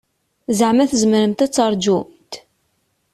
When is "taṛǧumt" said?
1.51-2.31